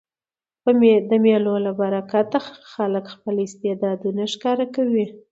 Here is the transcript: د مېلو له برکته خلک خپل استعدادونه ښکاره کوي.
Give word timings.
د 1.09 1.11
مېلو 1.23 1.55
له 1.65 1.71
برکته 1.81 2.37
خلک 2.73 3.05
خپل 3.13 3.35
استعدادونه 3.47 4.23
ښکاره 4.33 4.65
کوي. 4.75 5.05